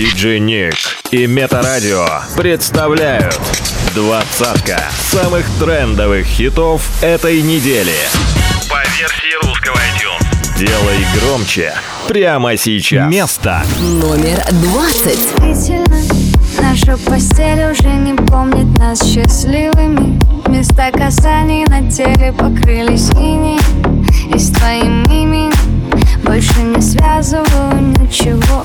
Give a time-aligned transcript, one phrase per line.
[0.00, 0.76] Диджей Ник
[1.10, 3.38] и Метарадио представляют
[3.94, 4.80] двадцатка
[5.10, 7.92] самых трендовых хитов этой недели.
[8.70, 10.58] По версии русского iTunes.
[10.58, 11.74] Делай громче
[12.08, 13.12] прямо сейчас.
[13.12, 15.20] Место Номер двадцать.
[16.58, 23.60] Наша постель уже не помнит нас счастливыми Места касаний на теле покрылись иней
[24.34, 25.52] И с твоим именем
[26.24, 28.64] больше не связываю ничего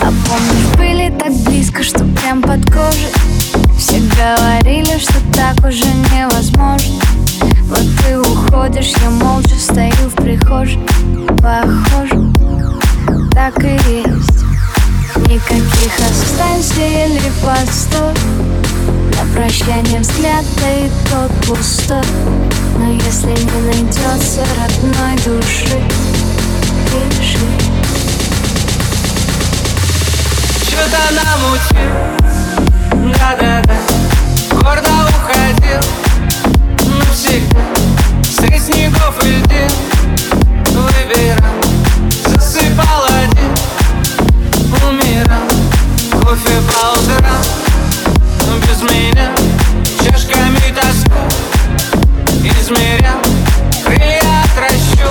[0.00, 3.12] А помнишь, были так близко, что прям под кожей.
[3.78, 7.00] Все говорили, что так уже невозможно.
[7.64, 10.80] Вот ты уходишь, я молча стою в прихожей.
[11.38, 12.32] Похоже,
[13.32, 14.44] так и есть.
[15.28, 18.14] Никаких останься или постой.
[19.16, 22.02] На прощание взгляд, да и тот пустой.
[22.78, 25.80] Но если не найдется родной души
[26.86, 27.38] Пиши
[30.78, 31.92] Что-то намутил,
[33.18, 33.76] да-да-да
[34.52, 35.82] Гордо уходил,
[37.00, 37.64] навсегда
[38.22, 39.70] Средь снегов и льдин
[40.66, 41.58] Выбирал,
[42.26, 43.52] засыпал один.
[44.88, 45.48] Умирал,
[46.22, 47.42] кофе по утрам
[48.68, 49.32] без меня
[50.04, 51.20] чашками тоска
[52.44, 53.18] Измерял,
[53.84, 55.10] крылья отращу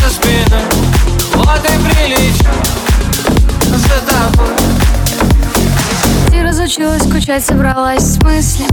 [0.00, 0.62] За спиной,
[1.34, 2.87] вот и прилечу
[4.08, 4.54] тобой
[6.30, 8.68] Ты разучилась скучать, собралась с мыслями.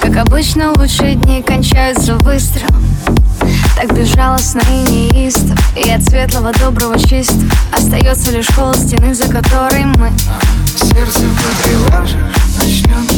[0.00, 2.84] Как обычно, лучшие дни кончаются выстрелом
[3.76, 7.50] Так безжалостно и неистово И от светлого, доброго, чистого.
[7.72, 10.10] Остается лишь холод стены, за которой мы.
[10.76, 12.16] Сердце потревожишь,
[12.58, 13.09] начнем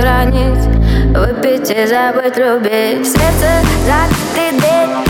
[0.00, 0.64] сохранить
[1.14, 3.06] Выпить и забыть любить.
[3.06, 5.09] Сердце закрыт дверь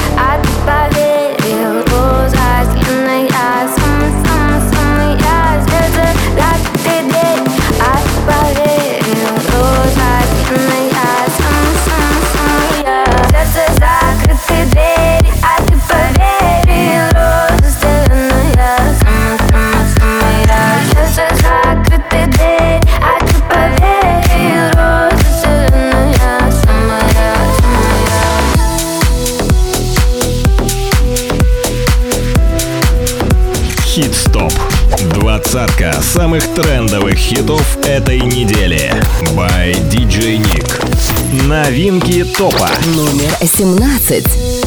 [35.50, 38.93] Двадцатка самых трендовых хитов этой недели.
[39.35, 41.49] By DJ Nick.
[41.49, 42.70] Новинки топа.
[42.94, 44.59] Номер 17.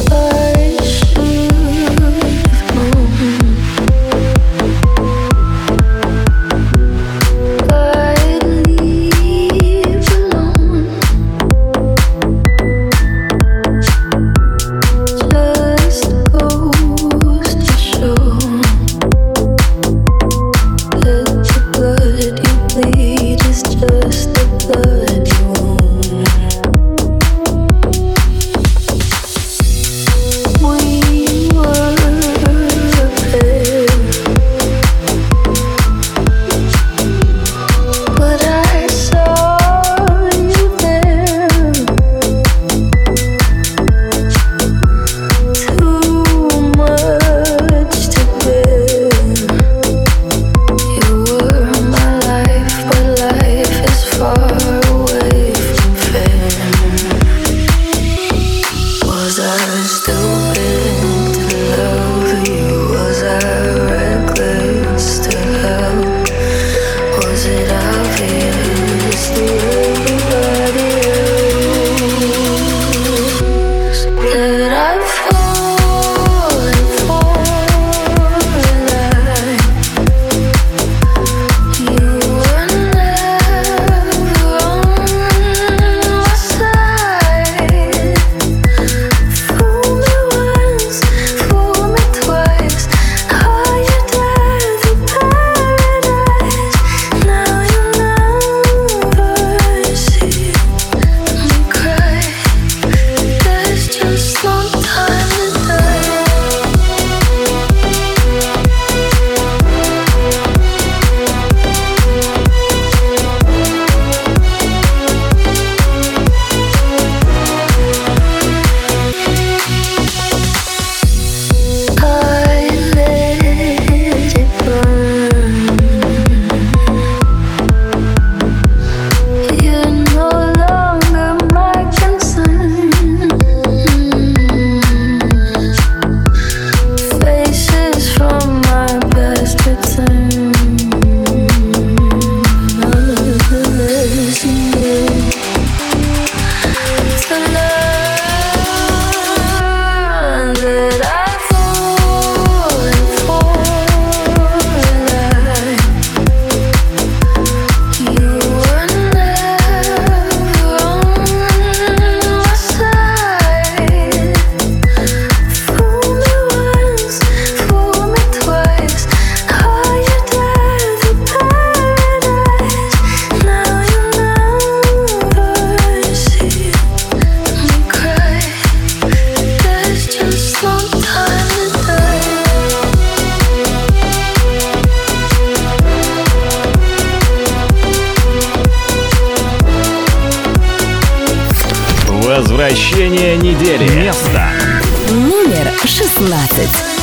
[196.54, 196.93] Classics.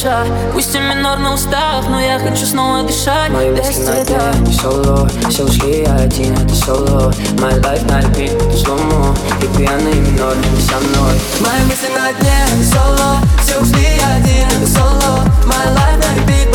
[0.00, 3.30] Спеша Пусть и минор на устах, но я хочу снова дышать.
[3.30, 5.08] Мои мысли на дне, не соло.
[5.28, 7.12] Все ушли, я один, это соло.
[7.38, 11.14] My life на repeat, это слому И пьяный минор, не со мной.
[11.40, 13.18] Мои мысли на дне, не соло.
[13.42, 15.24] Все ушли, я один, это соло.
[15.46, 16.49] My life на repeat,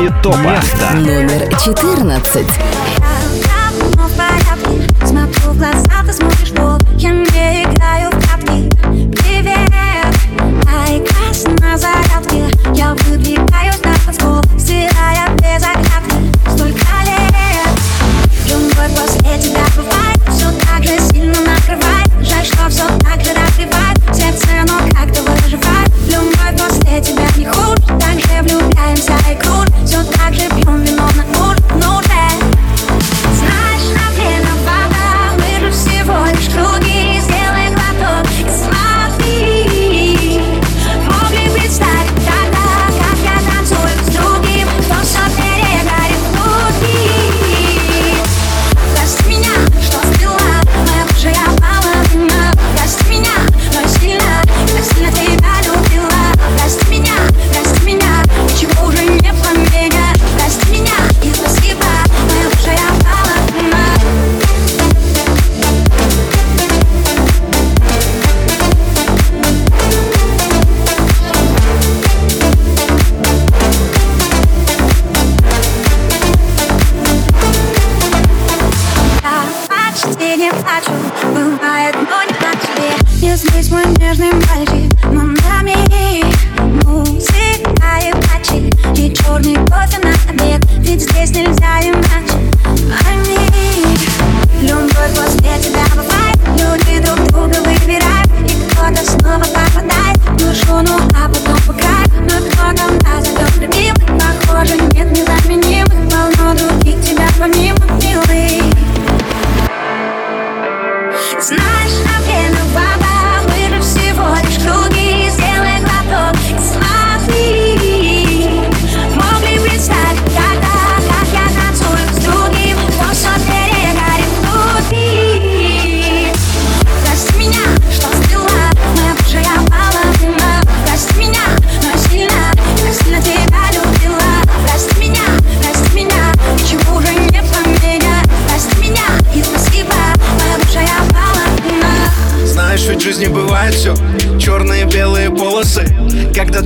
[0.00, 0.36] России ТОПа.
[0.38, 2.46] Место номер 14.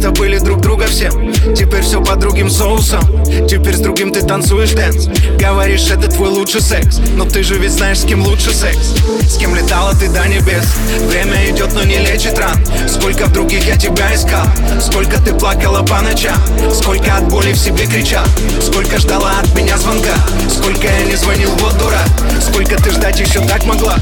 [0.05, 1.09] Забыли друг друга все.
[1.57, 5.07] Теперь все по другим соусам Теперь с другим ты танцуешь dance.
[5.41, 6.99] Говоришь, это твой лучший секс.
[7.17, 8.93] Но ты же ведь знаешь, с кем лучше секс.
[9.27, 10.77] С кем летала ты до небес.
[11.09, 12.55] Время идет, но не лечит ран.
[12.87, 14.45] Сколько в других я тебя искал.
[14.79, 16.37] Сколько ты плакала по ночам.
[16.71, 18.27] Сколько от боли в себе кричал.
[18.61, 20.17] Сколько ждала от меня звонка.
[20.51, 22.03] Сколько я не звонил, вот дура,
[22.43, 23.97] Сколько ты ждать еще так могла?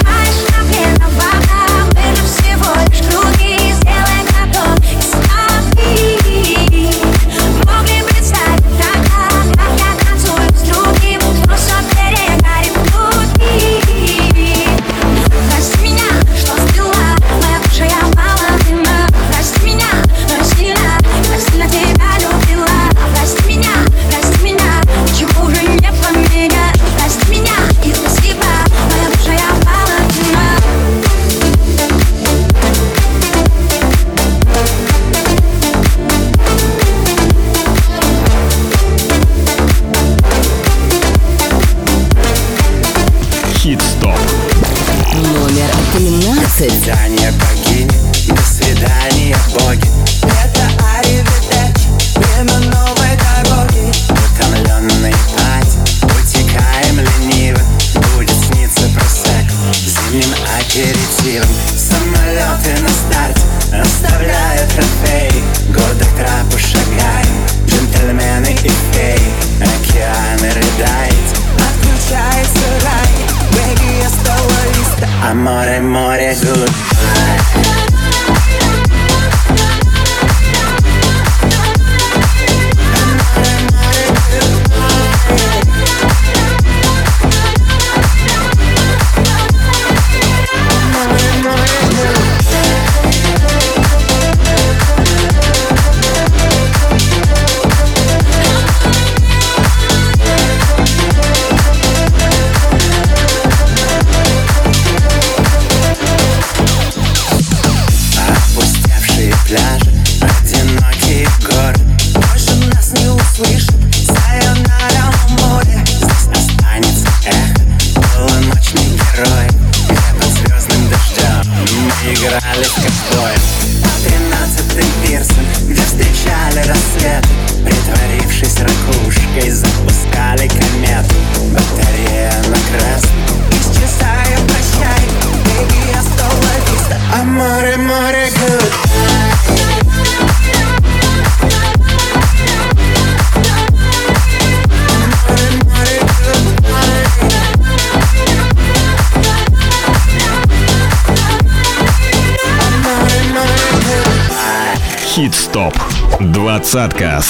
[0.00, 1.47] Знаешь, как виноват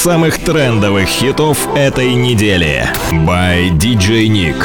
[0.08, 2.88] самых трендовых хитов этой недели.
[3.12, 4.56] By DJ Nick.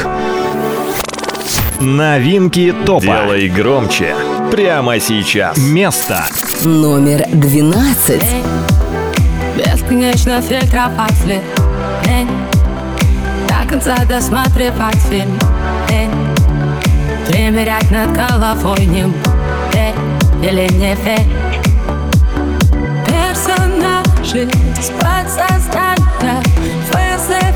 [1.81, 3.01] Новинки топа.
[3.01, 4.15] Делай громче.
[4.51, 5.57] Прямо сейчас.
[5.57, 6.23] Место.
[6.63, 8.23] Номер 12.
[9.57, 11.43] Бесконечно фильтровать свет.
[13.49, 15.37] До конца досматривать фильм.
[17.27, 19.13] Примерять над головой ним.
[20.41, 21.27] Или не верь.
[23.05, 24.49] Персонаж жизнь
[24.99, 26.41] подсознательно
[26.91, 27.53] вызывает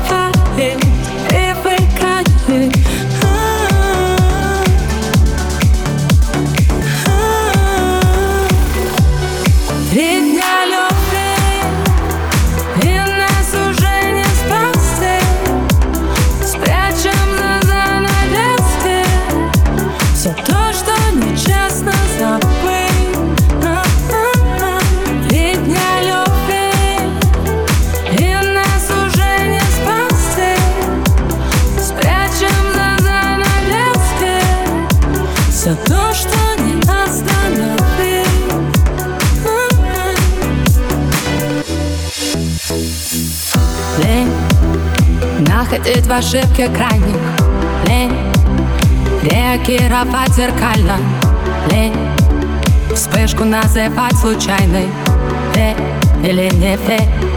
[1.28, 2.77] привыкает
[46.08, 47.20] в ошибке крайних.
[47.86, 48.16] Лень
[49.22, 50.96] реагировать зеркально.
[51.70, 51.94] Лень
[52.94, 54.88] вспышку называть случайной.
[55.54, 55.76] Лень
[56.24, 57.27] или не лень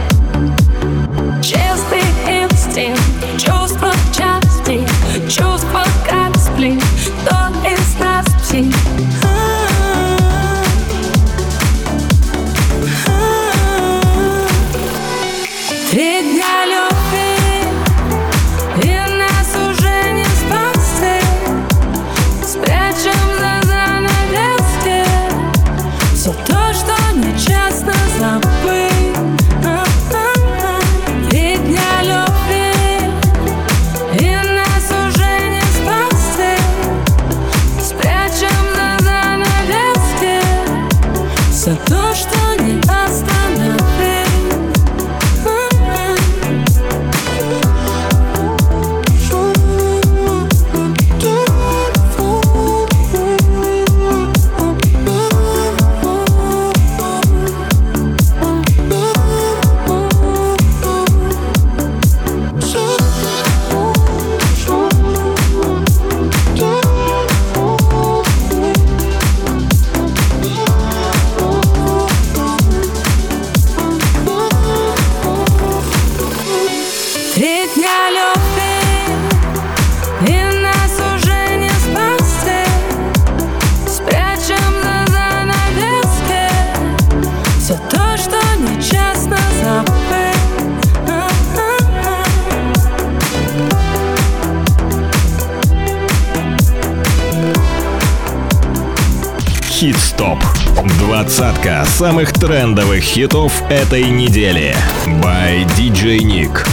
[101.92, 104.74] самых трендовых хитов этой недели.
[105.22, 106.66] By DJ Nick.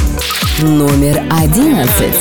[0.61, 2.15] Номер одиннадцать.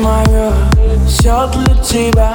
[0.00, 0.52] мое,
[1.06, 2.34] все для тебя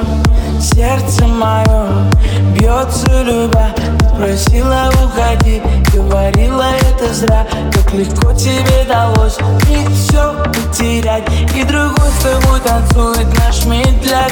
[0.59, 2.09] Сердце мое
[2.53, 3.73] бьется любя
[4.17, 5.61] Просила уходи,
[5.93, 9.37] говорила это зря Как легко тебе далось.
[9.69, 14.31] И все потерять И другой с тобой танцует наш медляк.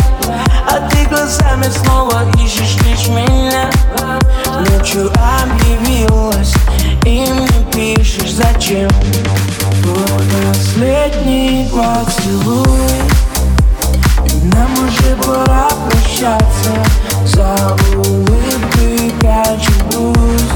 [0.69, 3.69] А ты глазами снова ищешь лишь меня.
[4.69, 6.53] Ночью объявилась
[7.05, 8.89] и мне пишешь зачем?
[9.81, 13.22] Твой последний поцелуй.
[14.43, 16.73] Нам уже пора прощаться.
[17.25, 20.51] За улыбкой прячу грусть.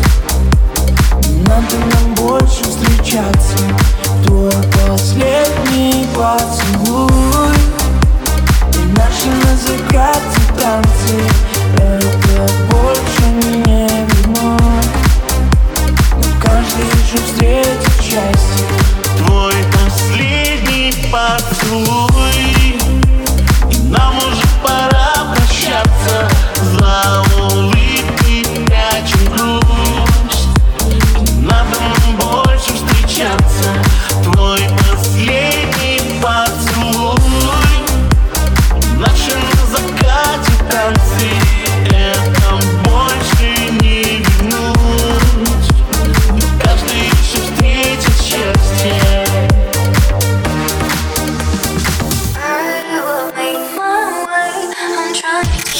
[1.29, 3.57] Не надо нам больше встречаться.
[4.25, 7.55] Твой последний поцелуй.
[8.73, 11.17] И наши на закате танцы.
[11.77, 13.25] Это больше
[13.65, 14.57] не вино.
[16.11, 18.65] Но каждый еще встретит счастье.
[19.17, 22.56] Твой последний поцелуй.
[23.89, 26.29] Нам уже пора прощаться.
[26.63, 27.26] За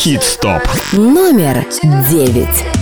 [0.08, 0.62] Хит-стоп.
[0.94, 1.66] Номер
[2.10, 2.77] девять.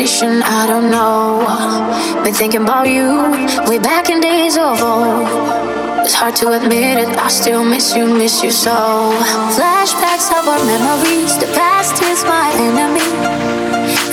[0.00, 2.24] definition, I don't know.
[2.24, 3.20] Been thinking about you
[3.68, 5.28] way back in days of old.
[6.06, 8.72] It's hard to admit it, I still miss you, miss you so.
[9.56, 13.10] Flashbacks of our memories, the past is my enemy.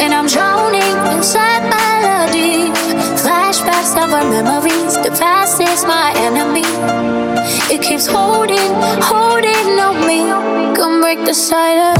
[0.03, 2.67] And I'm drowning inside melody.
[3.23, 6.67] Flashbacks of our memories, the past is my enemy.
[7.73, 10.27] It keeps holding, holding on me.
[10.75, 11.97] Come break the silence.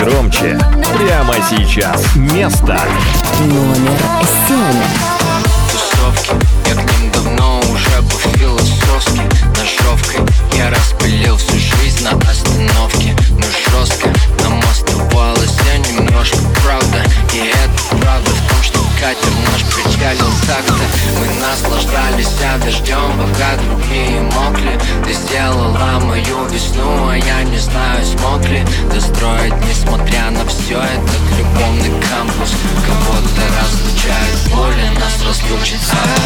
[0.00, 0.58] Громче.
[0.96, 2.14] Прямо сейчас.
[2.16, 2.78] Место.
[3.40, 3.98] Номер
[4.48, 4.82] семь.
[5.70, 6.32] Тусовки,
[6.68, 9.22] я к ним давно уже по философски.
[9.58, 10.20] Ножовкой
[10.56, 13.14] я распылил всю жизнь на остановке.
[13.30, 14.08] Но жестко
[14.42, 17.04] нам оставалось я немножко правда.
[17.34, 20.74] И это правда в том, что катер наш причалил так-то.
[21.18, 22.30] Мы наслаждались
[22.64, 24.78] дождем, пока другие мокли.
[25.04, 29.54] Ты сделала мою весну, а я не знаю, смог ли Достроить,
[35.38, 36.19] боли,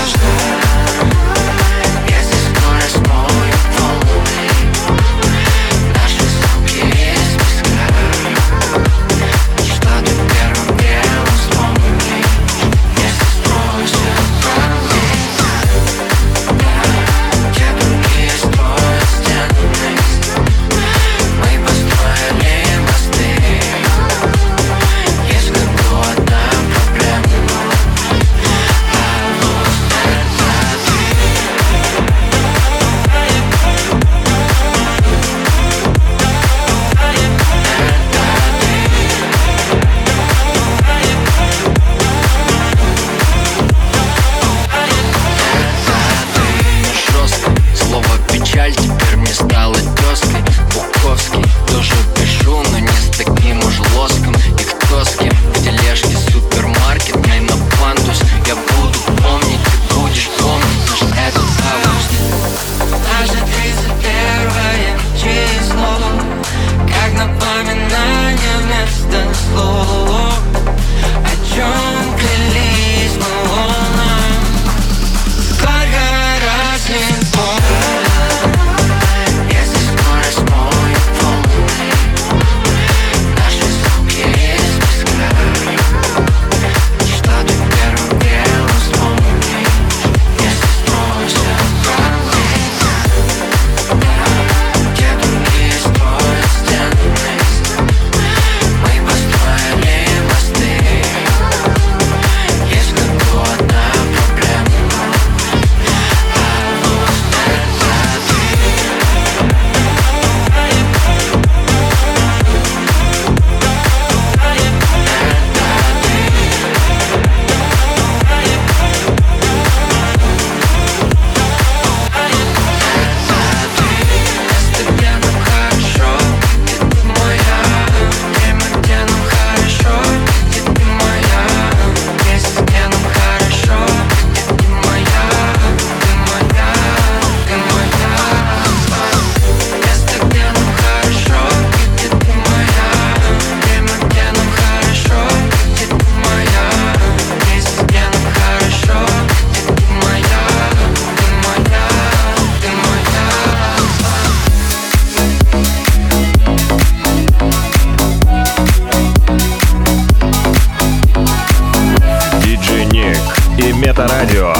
[164.24, 164.54] Метарадио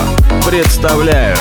[0.45, 1.41] представляют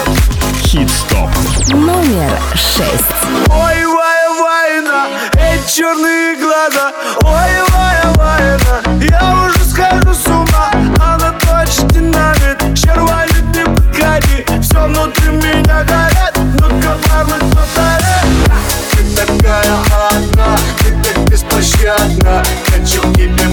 [0.64, 1.30] Хит-стоп.
[1.74, 3.12] Номер шесть.
[3.50, 6.94] Ой, Вая, Вайна, эти черные глаза.
[7.22, 10.72] Ой, Вая, Вайна, я уже схожу с ума.
[11.02, 18.24] Она точно динамит, червали ты подходи Все внутри меня горит, ну-ка, парни, повтори
[18.92, 19.76] Ты такая
[20.12, 22.44] одна, ты так беспощадна.
[22.68, 23.53] Хочу тебе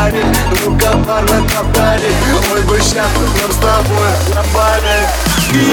[0.00, 0.24] горит,
[0.64, 2.12] ну-ка, парни, повтори
[2.50, 3.06] Мы бы сейчас
[3.40, 5.08] нам с тобой напали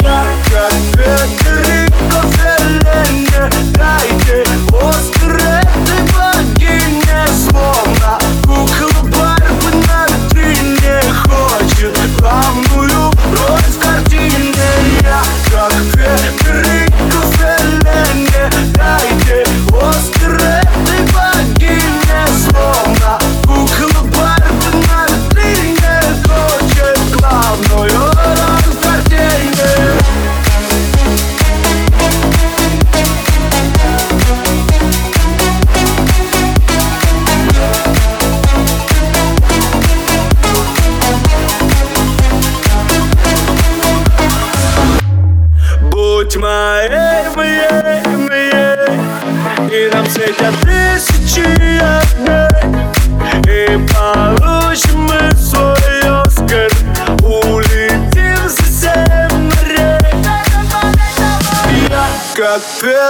[0.02, 3.38] Я как Федерико Феллини
[3.74, 11.98] Дайте Оскар этой богине Словно кукла Барби на витрине Хочет.
[12.20, 14.70] Главную роль в картине
[15.02, 15.22] Я
[15.52, 16.87] как Федерико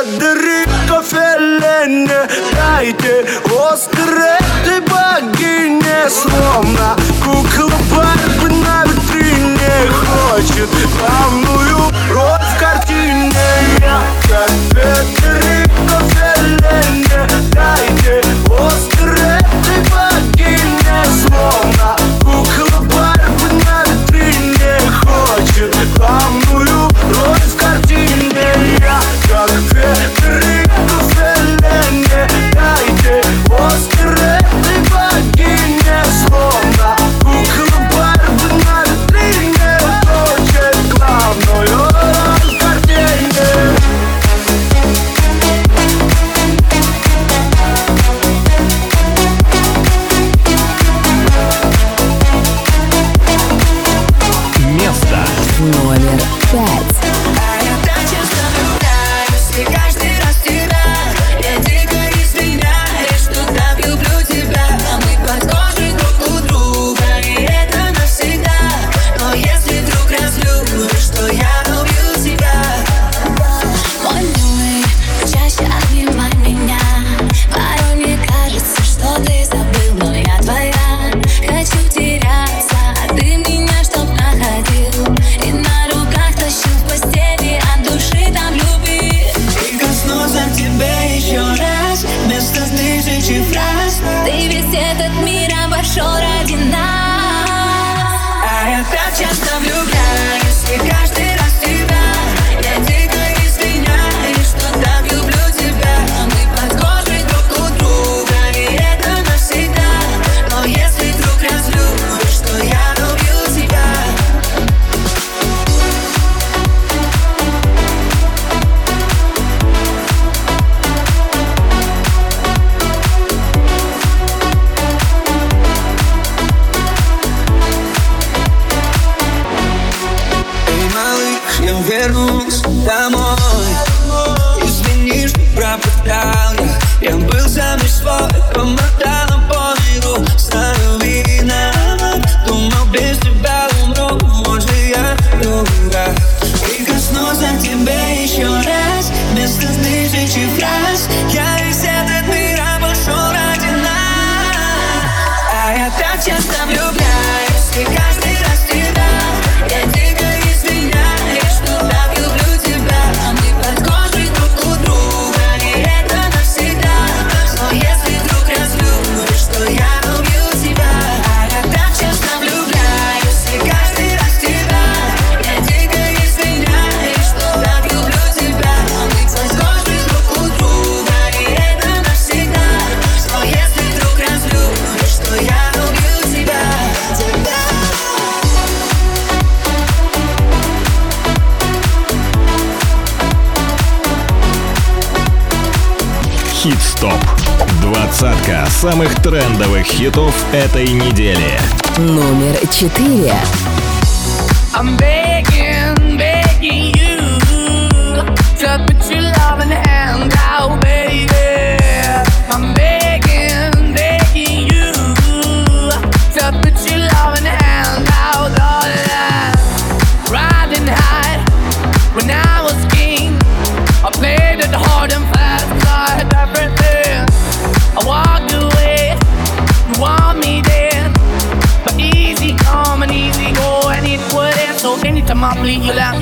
[0.05, 2.19] Det rykker fellene,
[2.53, 3.15] beite
[3.57, 4.46] og strøm.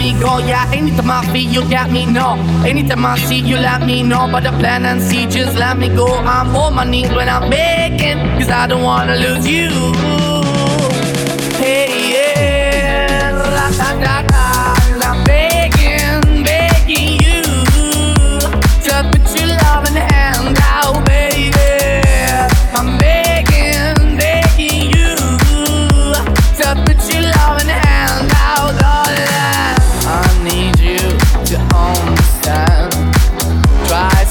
[0.06, 0.38] me go.
[0.38, 2.28] Yeah, anytime I feel you got me, no.
[2.72, 4.28] Anytime I see you, let me know.
[4.32, 6.08] But the plan and see, just let me go.
[6.08, 9.70] I'm on my knees when I'm begging, cause I don't wanna lose you.
[11.62, 14.45] Hey, yeah, la da da.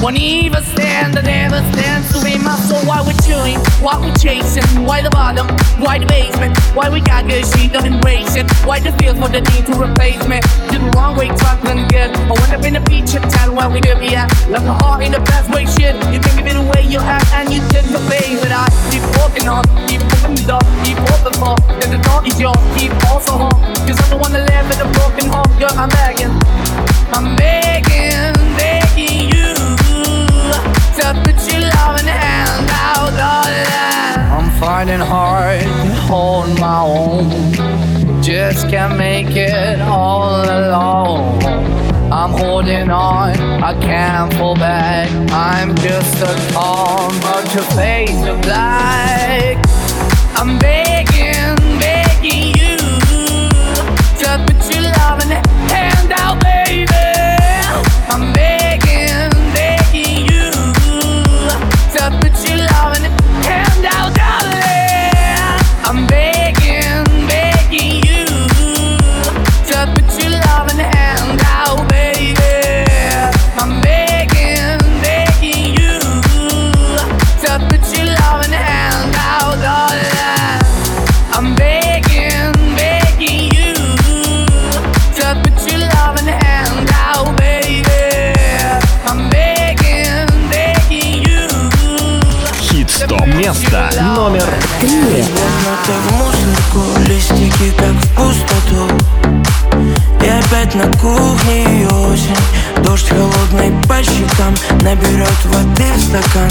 [0.00, 2.80] Won't even stand, I never stand to be my soul.
[2.88, 5.46] Why we're chewing, why we're chasing, why the bottom,
[5.76, 8.48] why the basement, why we got good, she don't embrace it.
[8.64, 10.40] Why the feel for the need to replace me?
[10.72, 11.50] Do the wrong way, to
[11.92, 12.16] good.
[12.16, 14.32] I went up in the feature town where we could be at.
[14.48, 15.92] Left my heart in the best way, shit.
[16.08, 18.40] You can give it away, you have, and you did the pay.
[18.40, 21.60] But I keep walking on, keep moving the door, keep open for.
[21.76, 23.60] Then the door is yours, keep also home.
[23.84, 26.32] Cause I'm the one that live in a broken home, girl, I'm begging.
[27.12, 29.69] I'm begging, begging you
[30.96, 33.70] to put your loving hand out, darling.
[34.36, 38.22] I'm finding hard to hold my own.
[38.22, 41.42] Just can't make it all alone.
[42.12, 45.08] I'm holding on, I can't fall back.
[45.30, 49.58] I'm just a calm, but your face of black.
[50.34, 52.76] I'm begging, begging you
[54.20, 55.30] to put your loving
[55.70, 56.86] hand out, baby.
[58.12, 58.32] I'm
[94.20, 94.44] номер.
[94.80, 95.24] Три.
[97.06, 98.86] Листики как в пустоту
[100.22, 102.36] И опять на кухне и осень
[102.84, 106.50] Дождь холодный по щекам Наберет воды в стакан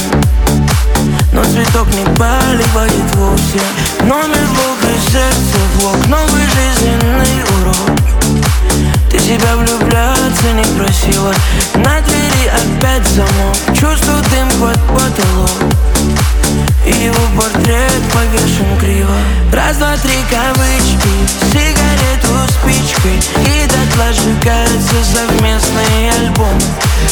[1.31, 3.61] Но цветок не поливает вовсе
[4.01, 7.97] Номер Бога сердце в лоб Новый жизненный урок
[9.11, 11.33] Ты себя влюбляться не просила.
[11.75, 13.55] На двери опять замок.
[13.79, 15.69] Чувствую дым под потолок.
[16.35, 16.38] и
[16.91, 19.15] его портрет повешен криво.
[19.51, 21.09] Раз, два, три кавычки
[21.51, 26.61] Сигарету спичкой И дотла сжигаются совместные альбомы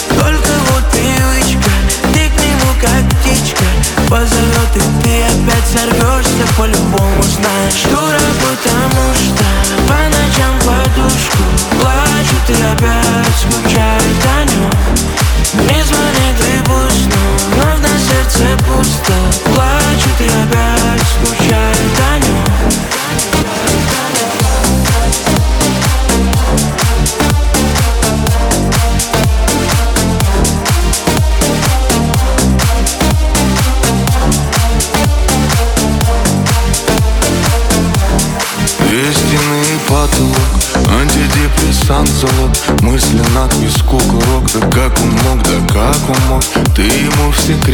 [0.10, 1.72] Только вот привычка
[2.14, 3.64] Ты к нему как птичка.
[4.08, 7.24] Позовет и ты опять сорвешься По-любому.
[7.24, 9.44] Знаешь Дура, потому что
[9.88, 11.44] По ночам подушку
[11.82, 15.07] Плачут и опять скучают о нем
[15.64, 19.14] Не звонит и пусть, но вновь на сердце пусто.
[19.46, 21.77] Плачут и опять скучают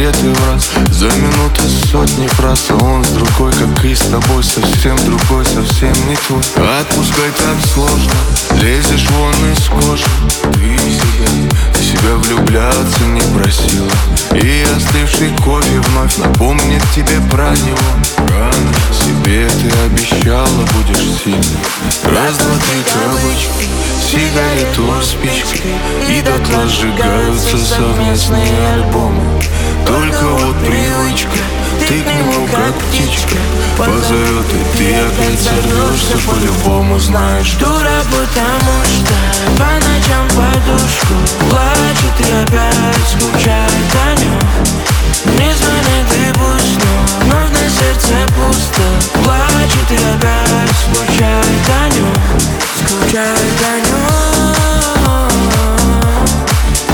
[0.04, 4.96] секреты раз За минуты сотни фраз А он с другой, как и с тобой Совсем
[5.04, 6.42] другой, совсем не твой.
[6.80, 8.12] Отпускай так сложно
[8.60, 10.04] Лезешь вон из кожи.
[10.54, 13.90] Ты себя, себя влюбляться не просила.
[14.32, 18.28] И остывший кофе вновь напомнит тебе про него.
[18.28, 21.42] Рано себе ты обещала будешь сильной.
[22.04, 25.72] Раз, два, три кавычки Сигарету спичкой
[26.08, 29.40] И дотла сжигаются совместные альбомы.
[29.86, 31.38] Только вот привычка
[31.80, 33.36] Ты к нему как птичка.
[33.76, 39.14] Позовет и ты опять сорвешься По-любому знаешь Дура, потому что
[39.58, 41.14] По ночам подушку
[41.50, 44.38] Плачет и опять скучает о нем
[45.38, 47.23] Не звонит и пусть,
[47.84, 48.82] сердце пусто.
[49.22, 52.14] Плачет и опять скучает о нем
[52.78, 54.08] Скучает о нем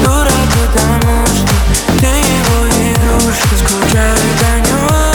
[0.05, 1.55] Дура, потому что
[2.01, 3.55] Ты его игрушка.
[3.57, 5.10] Скучает о нем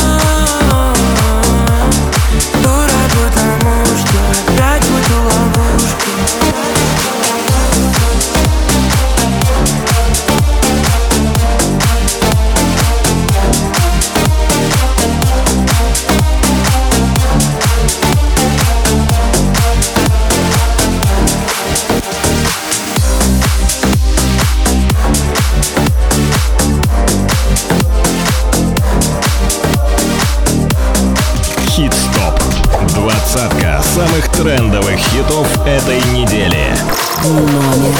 [34.35, 36.75] трендовых хитов этой недели.
[37.23, 37.93] Номер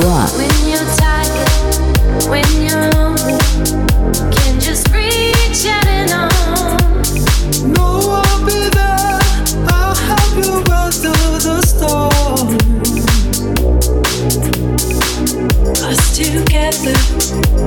[0.00, 0.26] два.
[0.38, 3.38] When you're tired, when you're lonely,
[4.30, 7.72] can just reach out and on.
[7.74, 9.20] No, I'll be there.
[9.68, 12.56] I'll help you weather the storm.
[15.84, 16.96] Us together,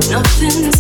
[0.10, 0.72] nothing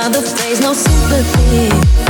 [0.00, 2.09] other face, no sympathy.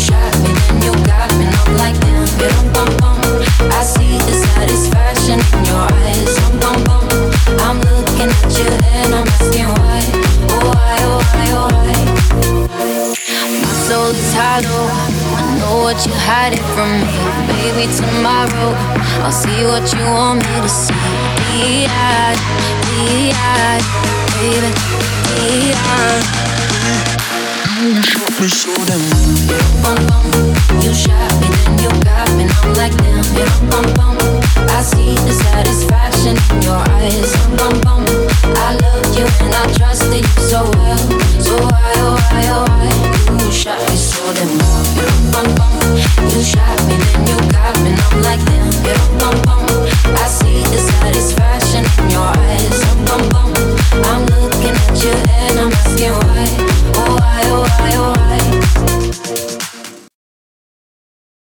[15.95, 17.07] what you hiding from me.
[17.55, 18.75] Maybe tomorrow
[19.23, 20.95] I'll see what you want me to see.
[21.55, 22.39] Be-eyed,
[22.91, 23.85] be-eyed,
[24.35, 24.71] baby,
[25.31, 26.25] be-eyed.
[27.81, 29.03] You shot me so damn.
[30.83, 33.25] You shot me, then you got and I'm like them.
[34.69, 37.31] I see the satisfaction in your eyes.
[38.57, 40.99] I love you and I you so well,
[41.41, 43.97] so why oh, why oh, why you shot me
[46.35, 48.41] you shot me then you got me, I'm like.
[50.17, 52.81] I see the satisfaction in your eyes.
[54.05, 56.47] I'm looking at you and I'm asking why,
[56.97, 58.64] oh why oh why oh why.